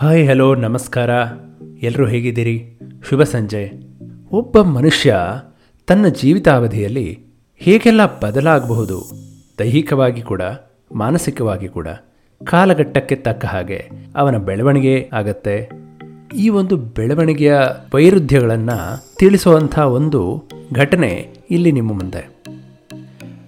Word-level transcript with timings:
Hi, 0.00 0.28
hello, 0.28 0.54
ನಮಸ್ಕಾರ. 0.54 1.10
ಎಲ್ಲರೂ 1.82 2.06
ಹೇಗಿದ್ದೀರಿ? 2.06 2.78
ಶುಭ 3.08 3.22
ಸಂಜೆ. 3.22 3.72
ಒಬ್ಬ 4.32 4.60
ಮನುಷ್ಯ 4.60 5.16
ತನ್ನ 5.86 6.08
ಜೀವಿತಾವಧಿಯಲ್ಲಿ 6.08 7.18
ಹೇಗೆಲ್ಲ 7.56 8.20
ಬದಲಾಗಬಹುದು, 8.20 9.02
ದೈಹಿಕವಾಗಿ 9.58 10.22
ಕೂಡ, 10.22 10.42
ಮಾನಸಿಕವಾಗಿ 10.94 11.68
ಕೂಡ, 11.68 11.88
ಕಾಲಘಟ್ಟಕ್ಕೆ 12.44 13.14
ತಕ್ಕ 13.14 13.44
ಹಾಗೆ 13.44 13.90
ಅವನ 14.16 14.36
ಬೆಳವಣಿಗೆ 14.36 15.10
ಆಗತ್ತೆ? 15.12 15.70
ಈ 16.36 16.48
ಒಂದು 16.48 16.76
ಬೆಳವಣಿಗೆಯ 16.76 17.58
ವೈರುಧ್ಯಗಳನ್ನು 17.94 19.04
ತಿಳಿಸುವಂಥ 19.16 19.78
ಒಂದು 19.78 20.44
ಘಟನೆ 20.72 21.28
ಇಲ್ಲಿ 21.50 21.72
ನಿಮ್ಮ 21.72 21.92
ಮುಂದೆ. 21.92 22.30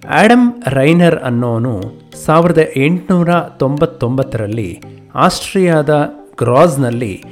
ಆಡಮ್ 0.08 0.62
ರೈನರ್ 0.66 1.22
ಅನ್ನೋನು 1.22 1.82
ಸಾವಿರದ 2.24 2.58
ಎಂಟುನೂರ 2.76 3.28
ತೊಂಬತ್ತೊಂಬತ್ತರಲ್ಲಿ 3.58 4.80
ಆಸ್ಟ್ರಿಯಾದ 5.14 6.08
ಗ್ರಾಸ್ನಲ್ಲಿ 6.42 7.24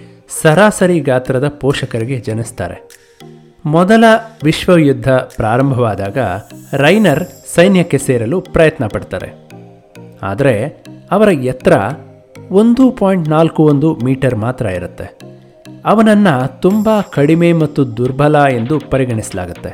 ಸರಾಸರಿ 0.42 1.00
ಗಾತ್ರದ 1.00 1.48
ಪೋಷಕರಿಗೆ 1.48 2.16
ಜನಿಸ್ತಾರೆ. 2.18 2.76
ಮೊದಲ 3.64 4.04
ವಿಶ್ವಯುದ್ಧ 4.44 5.08
ಪ್ರಾರಂಭವಾದಾಗ 5.10 6.18
ರೈನರ್ 6.72 7.24
ಸೈನ್ಯಕ್ಕೆ 7.54 7.98
ಸೇರಲು 7.98 8.40
ಪ್ರಯತ್ನ 8.40 8.86
ಪಡ್ತಾರೆ. 8.86 9.30
ಆದರೆ 10.22 10.84
ಅವರ 11.10 11.28
ಎತ್ತರ 11.28 11.72
ಒಂದು 12.50 12.90
ಪಾಯಿಂಟ್ 12.90 13.28
ನಾಲ್ಕು 13.28 13.62
ಒಂದು 13.64 13.94
ಮೀಟರ್ 14.04 14.34
ಮಾತ್ರ 14.34 14.66
ಇರುತ್ತೆ. 14.66 15.18
ಅವನನ್ನು 15.84 16.60
ತುಂಬ 16.60 16.88
ಕಡಿಮೆ 17.12 17.52
ಮತ್ತು 17.52 17.96
ದುರ್ಬಲ 17.96 18.36
ಎಂದು 18.44 18.78
ಪರಿಗಣಿಸಲಾಗುತ್ತೆ. 18.78 19.72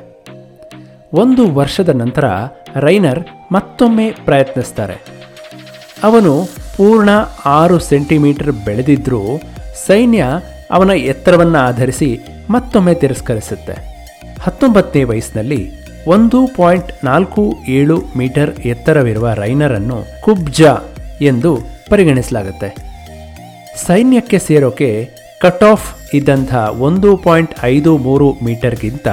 ಒಂದು 1.12 1.54
ವರ್ಷದ 1.54 1.88
ನಂತರ 1.88 2.24
ರೈನರ್ 2.76 3.52
ಮತ್ತೊಮ್ಮೆ 3.52 4.10
ಪ್ರಯತ್ನಿಸ್ತಾರೆ. 4.24 4.96
ಅವನು 6.02 6.63
ಪೂರ್ಣ 6.76 7.10
ಆರು 7.44 7.78
ಸೆಂಟಿಮೀಟರ್ 7.78 8.52
ಬೆಳೆದಿದ್ದರೂ 8.52 9.40
ಸೈನ್ಯ 9.86 10.24
ಅವನ 10.70 10.90
ಎತ್ತರವನ್ನು 10.90 11.58
ಆಧರಿಸಿ 11.58 12.20
ಮತ್ತೊಮ್ಮೆ 12.50 12.94
ತಿರಸ್ಕರಿಸುತ್ತೆ. 12.94 13.74
ಹತ್ತೊಂಬತ್ತನೇ 14.40 15.04
ವಯಸ್ಸಿನಲ್ಲಿ 15.04 15.60
ಒಂದು 16.06 16.46
ಪಾಯಿಂಟ್ 16.56 17.04
ನಾಲ್ಕು 17.04 17.42
ಏಳು 17.68 18.02
ಮೀಟರ್ 18.16 18.60
ಎತ್ತರವಿರುವ 18.60 19.32
ರೈನರನ್ನು 19.32 19.98
ಕುಬ್ಜ 20.20 20.62
ಎಂದು 21.20 21.58
ಪರಿಗಣಿಸಲಾಗುತ್ತೆ. 21.90 22.76
ಸೈನ್ಯಕ್ಕೆ 23.86 24.38
ಸೇರೋಕೆ 24.38 25.10
ಕಟ್ 25.44 25.64
ಆಫ್ 25.64 26.14
ಇದ್ದಂಥ 26.14 26.54
ಒಂದು 26.54 27.16
ಪಾಯಿಂಟ್ 27.16 27.54
ಐದು 27.62 27.98
ಮೂರು 27.98 28.32
ಮೀಟರ್ಗಿಂತ 28.44 29.08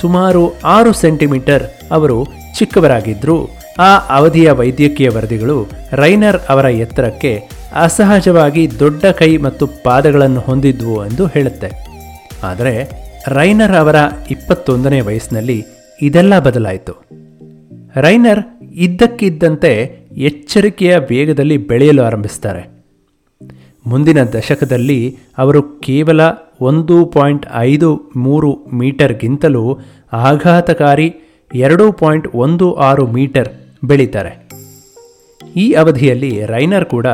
ಸುಮಾರು 0.00 0.60
ಆರು 0.60 0.92
ಸೆಂಟಿಮೀಟರ್ 0.92 1.62
ಅವರು 1.90 2.26
ಚಿಕ್ಕವರಾಗಿದ್ದರು 2.58 3.48
ಆ 3.78 3.98
ಅವಧಿಯ 3.98 4.50
ವೈದ್ಯಕೀಯ 4.50 5.08
ವರದಿಗಳು 5.08 5.68
ರೈನರ್ 5.92 6.36
ಅವರ 6.48 6.64
ಎತ್ತರಕ್ಕೆ 6.64 7.42
ಅಸಹಜವಾಗಿ 7.74 8.78
ದೊಡ್ಡ 8.78 9.04
ಕೈ 9.06 9.36
ಮತ್ತು 9.36 9.66
ಪಾದಗಳನ್ನು 9.66 10.40
ಹೊಂದಿದ್ವು 10.40 11.06
ಎಂದು 11.06 11.26
ಹೇಳುತ್ತೆ. 11.26 11.70
ಆದರೆ 12.42 12.90
ರೈನರ್ 13.28 13.76
ಅವರ 13.76 13.96
ಇಪ್ಪತ್ತೊಂದನೇ 14.30 15.00
ವಯಸ್ಸಿನಲ್ಲಿ 15.00 15.64
ಇದೆಲ್ಲ 16.02 16.38
ಬದಲಾಯಿತು. 16.38 17.08
ರೈನರ್ 17.96 18.42
ಇದ್ದಕ್ಕಿದ್ದಂತೆ 18.74 19.72
ಎಚ್ಚರಿಕೆಯ 20.16 20.96
ವೇಗದಲ್ಲಿ 20.96 21.56
ಬೆಳೆಯಲು 21.56 22.02
ಆರಂಭಿಸ್ತಾರೆ. 22.02 22.77
ಮುಂದಿನ 23.86 24.22
ದಶಕದಲ್ಲಿ 24.22 25.16
ಅವರು 25.38 25.62
ಕೇವಲ 25.62 26.20
ಒಂದು 26.60 27.06
ಪಾಯಿಂಟ್ 27.06 27.46
ಐದು 27.54 28.12
ಮೂರು 28.16 28.58
ಮೀಟರ್ಗಿಂತಲೂ 28.74 29.78
ಆಘಾತಕಾರಿ 30.12 31.14
ಎರಡು 31.54 31.92
ಪಾಯಿಂಟ್ 31.92 32.28
ಒಂದು 32.34 32.72
ಆರು 32.72 33.06
ಮೀಟರ್ 33.06 33.48
ಬೆಳೀತಾರೆ. 33.84 34.48
ಈ 35.56 35.72
ಅವಧಿಯಲ್ಲಿ 35.72 36.44
ರೈನರ್ 36.44 36.84
ಕೂಡ 36.84 37.06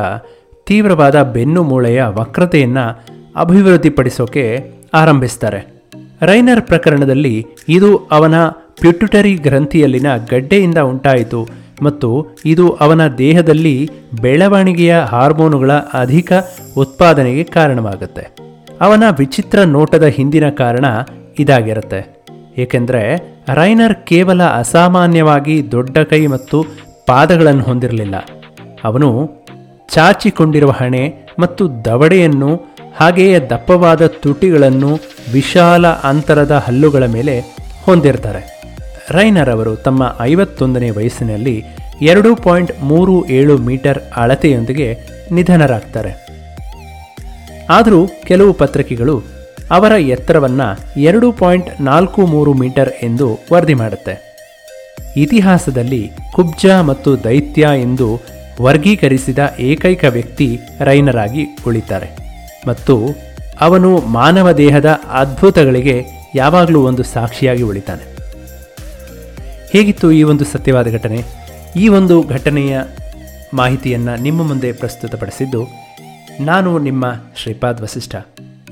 ತೀವ್ರವಾದ 0.65 1.21
ಬೆನ್ನು 1.21 1.63
ಮೂಳೆಯ 1.63 2.03
ವಕ್ರತೆಯನ್ನು 2.03 3.03
ಅಭಿವೃದ್ಧಿಪಡಿಸೋಕೆ 3.35 4.71
ಆರಂಭಿಸ್ತಾರೆ. 4.93 5.75
ರೈನರ್ 6.21 6.61
ಪ್ರಕರಣದಲ್ಲಿ 6.61 7.45
ಇದು 7.69 7.97
ಅವನ 7.97 8.47
ಪ್ಯುಟುಟರಿ 8.81 9.33
ಗ್ರಂಥಿಯಲ್ಲಿನ 9.35 10.05
ಗಡ್ಡೆಯಿಂದ 10.29 10.77
ಉಂಟಾಯಿತು. 10.77 11.64
ಮತ್ತು 11.81 12.27
ಇದು 12.45 12.69
ಅವನ 12.69 13.07
ದೇಹದಲ್ಲಿ 13.07 13.89
ಬೆಳವಣಿಗೆಯ 14.21 14.97
ಹಾರ್ಮೋನುಗಳ 14.97 15.71
ಅಧಿಕ 15.73 16.33
ಉತ್ಪಾದನೆಗೆ 16.77 17.43
ಕಾರಣವಾಗುತ್ತೆ. 17.43 18.35
ಅವನ 18.81 19.03
ವಿಚಿತ್ರ 19.17 19.63
ನೋಟದ 19.63 20.03
ಹಿಂದಿನ 20.03 20.49
ಕಾರಣ 20.49 20.85
ಇದಾಗಿರುತ್ತೆ. 21.39 22.21
ಏಕೆಂದರೆ 22.57 23.35
ರೈನರ್ 23.53 24.05
ಕೇವಲ 24.05 24.43
ಅಸಾಮಾನ್ಯವಾಗಿ 24.43 25.71
ದೊಡ್ಡ 25.71 25.97
ಕೈ 25.97 26.27
ಮತ್ತು 26.27 26.65
ಪಾದಗಳನ್ನು 27.07 27.63
ಹೊಂದಿರಲಿಲ್ಲ. 27.63 28.15
ಅವನು 28.83 29.31
ಚಾಚಿಕೊಂಡಿರುವ 29.93 30.71
ಹಣೆ 30.71 31.29
ಮತ್ತು 31.39 31.85
ದವಡೆಯನ್ನು, 31.85 32.75
ಹಾಗೆಯೇ 32.99 33.39
ದಪ್ಪವಾದ 33.39 34.05
ತುಟಿಗಳನ್ನು 34.05 34.99
ವಿಶಾಲ 35.33 35.87
ಅಂತರದ 35.87 36.51
ಹಲ್ಲುಗಳ 36.51 37.05
ಮೇಲೆ 37.05 37.39
ಹೊಂದಿರ್ತಾರೆ. 37.83 38.54
ರೈನರ್ 39.11 39.49
ಅವರು 39.49 39.75
ತಮ್ಮ 39.75 40.15
ಐವತ್ತೊಂದನೇ 40.21 40.89
ವಯಸ್ಸಿನಲ್ಲಿ 40.89 41.63
ಎರಡು 42.01 42.35
ಪಾಯಿಂಟ್ 42.35 42.71
ಮೂರು 42.83 43.29
ಏಳು 43.29 43.57
ಮೀಟರ್ 43.57 43.99
ಅಳತೆಯೊಂದಿಗೆ 44.15 44.97
ನಿಧನರಾಗ್ತಾರೆ. 45.31 46.25
ಆದರೂ 47.69 48.07
ಕೆಲವು 48.23 48.53
ಪತ್ರಿಕೆಗಳು 48.53 49.23
ಅವರ 49.71 49.91
ಎತ್ತರವನ್ನು 49.91 50.99
ಎರಡು 50.99 51.31
ಪಾಯಿಂಟ್ 51.31 51.81
ನಾಲ್ಕು 51.81 52.25
ಮೂರು 52.25 52.53
ಮೀಟರ್ 52.53 52.89
ಎಂದು 53.03 53.39
ವರದಿ 53.53 53.73
ಮಾಡುತ್ತೆ. 53.73 54.35
ಇತಿಹಾಸದಲ್ಲಿ 55.17 56.11
ಕುಬ್ಜ 56.33 56.65
ಮತ್ತು 56.65 57.23
ದೈತ್ಯ 57.23 57.67
ಎಂದು 57.81 58.19
ವರ್ಗೀಕರಿಸಿದ 58.61 59.39
ಏಕೈಕ 59.59 60.03
ವ್ಯಕ್ತಿ 60.03 60.59
ರೈನರಾಗಿ 60.79 61.45
ಉಳಿತಾರೆ. 61.67 62.17
ಮತ್ತು 62.67 63.01
ಅವನು 63.61 63.97
ಮಾನವ 63.97 64.51
ದೇಹದ 64.51 64.99
ಅದ್ಭುತಗಳಿಗೆ 65.09 66.05
ಯಾವಾಗಲೂ 66.35 66.87
ಒಂದು 66.87 67.03
ಸಾಕ್ಷಿಯಾಗಿ 67.03 67.63
ಉಳಿತಾನೆ. 67.63 68.14
ಹೇಗಿತ್ತು 69.75 70.11
ಈ 70.11 70.23
ಒಂದು 70.23 70.45
ಸತ್ಯವಾದ 70.45 70.91
ಘಟನೆ? 70.91 71.23
ಈ 71.75 71.87
ಒಂದು 71.87 72.27
ಘಟನೆಯ 72.27 72.81
ಮಾಹಿತಿಯನ್ನು 73.53 74.21
ನಿಮ್ಮ 74.21 74.47
ಮುಂದೆ 74.47 74.71
ಪ್ರಸ್ತುತಪಡಿಸಿದ್ದು 74.71 75.67
ನಾನು 76.39 76.79
ನಿಮ್ಮ 76.79 77.05
ಶ್ರೀಪಾದ್ 77.35 77.81
ವಸಿಷ್ಠ. 77.81 78.15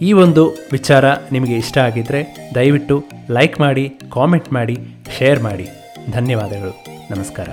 ಈ 0.01 0.13
ಒಂದು 0.13 0.51
ವಿಚಾರ 0.71 1.05
ನಿಮಗೆ 1.31 1.53
ಇಷ್ಟ 1.53 1.77
ಆಗಿದ್ದರೆ 1.77 2.51
ದಯವಿಟ್ಟು 2.55 3.03
ಲೈಕ್ 3.29 3.59
ಮಾಡಿ, 3.59 3.89
ಕಾಮೆಂಟ್ 4.13 4.53
ಮಾಡಿ, 4.53 4.77
ಶೇರ್ 5.17 5.43
ಮಾಡಿ. 5.43 5.67
ಧನ್ಯವಾದಗಳು. 6.11 6.85
ನಮಸ್ಕಾರ. 7.15 7.49